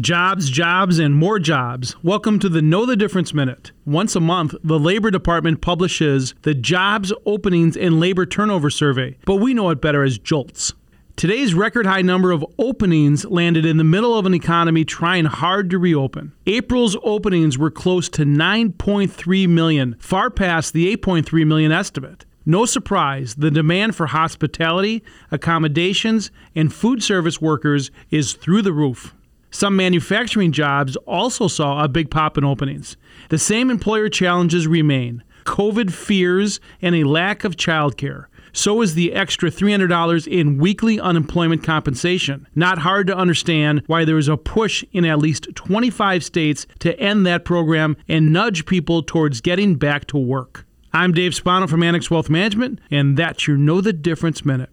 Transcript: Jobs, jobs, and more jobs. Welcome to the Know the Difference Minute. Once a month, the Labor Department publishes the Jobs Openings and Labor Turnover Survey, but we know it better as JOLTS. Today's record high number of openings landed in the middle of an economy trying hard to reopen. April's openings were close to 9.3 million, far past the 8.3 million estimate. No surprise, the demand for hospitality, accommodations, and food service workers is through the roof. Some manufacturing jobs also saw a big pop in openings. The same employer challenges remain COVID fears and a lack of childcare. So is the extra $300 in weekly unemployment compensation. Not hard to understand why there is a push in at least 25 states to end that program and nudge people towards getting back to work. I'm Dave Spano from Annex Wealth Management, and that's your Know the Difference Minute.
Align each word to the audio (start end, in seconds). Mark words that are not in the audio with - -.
Jobs, 0.00 0.48
jobs, 0.48 0.98
and 0.98 1.14
more 1.14 1.38
jobs. 1.38 1.94
Welcome 2.02 2.38
to 2.38 2.48
the 2.48 2.62
Know 2.62 2.86
the 2.86 2.96
Difference 2.96 3.34
Minute. 3.34 3.72
Once 3.84 4.16
a 4.16 4.20
month, 4.20 4.54
the 4.64 4.78
Labor 4.78 5.10
Department 5.10 5.60
publishes 5.60 6.34
the 6.42 6.54
Jobs 6.54 7.12
Openings 7.26 7.76
and 7.76 8.00
Labor 8.00 8.24
Turnover 8.24 8.70
Survey, 8.70 9.18
but 9.26 9.36
we 9.36 9.52
know 9.52 9.68
it 9.68 9.82
better 9.82 10.02
as 10.02 10.16
JOLTS. 10.16 10.72
Today's 11.14 11.52
record 11.52 11.84
high 11.84 12.00
number 12.00 12.32
of 12.32 12.42
openings 12.58 13.26
landed 13.26 13.66
in 13.66 13.76
the 13.76 13.84
middle 13.84 14.18
of 14.18 14.24
an 14.24 14.32
economy 14.32 14.86
trying 14.86 15.26
hard 15.26 15.68
to 15.68 15.78
reopen. 15.78 16.32
April's 16.46 16.96
openings 17.02 17.58
were 17.58 17.70
close 17.70 18.08
to 18.08 18.24
9.3 18.24 19.46
million, 19.50 19.96
far 19.98 20.30
past 20.30 20.72
the 20.72 20.96
8.3 20.96 21.46
million 21.46 21.70
estimate. 21.70 22.24
No 22.46 22.64
surprise, 22.64 23.34
the 23.34 23.50
demand 23.50 23.94
for 23.94 24.06
hospitality, 24.06 25.02
accommodations, 25.30 26.30
and 26.54 26.72
food 26.72 27.02
service 27.02 27.42
workers 27.42 27.90
is 28.10 28.32
through 28.32 28.62
the 28.62 28.72
roof. 28.72 29.14
Some 29.52 29.76
manufacturing 29.76 30.50
jobs 30.50 30.96
also 31.06 31.46
saw 31.46 31.84
a 31.84 31.88
big 31.88 32.10
pop 32.10 32.38
in 32.38 32.44
openings. 32.44 32.96
The 33.28 33.38
same 33.38 33.70
employer 33.70 34.08
challenges 34.08 34.66
remain 34.66 35.22
COVID 35.44 35.92
fears 35.92 36.58
and 36.80 36.94
a 36.94 37.04
lack 37.04 37.44
of 37.44 37.56
childcare. 37.56 38.26
So 38.54 38.80
is 38.80 38.94
the 38.94 39.12
extra 39.12 39.50
$300 39.50 40.26
in 40.26 40.58
weekly 40.58 40.98
unemployment 40.98 41.62
compensation. 41.62 42.48
Not 42.54 42.78
hard 42.78 43.06
to 43.08 43.16
understand 43.16 43.82
why 43.86 44.06
there 44.06 44.18
is 44.18 44.28
a 44.28 44.38
push 44.38 44.84
in 44.92 45.04
at 45.04 45.18
least 45.18 45.48
25 45.54 46.24
states 46.24 46.66
to 46.78 46.98
end 46.98 47.26
that 47.26 47.44
program 47.44 47.96
and 48.08 48.32
nudge 48.32 48.64
people 48.64 49.02
towards 49.02 49.42
getting 49.42 49.74
back 49.74 50.06
to 50.08 50.18
work. 50.18 50.66
I'm 50.94 51.12
Dave 51.12 51.34
Spano 51.34 51.66
from 51.66 51.82
Annex 51.82 52.10
Wealth 52.10 52.28
Management, 52.30 52.78
and 52.90 53.16
that's 53.16 53.46
your 53.46 53.56
Know 53.56 53.80
the 53.80 53.94
Difference 53.94 54.44
Minute. 54.44 54.70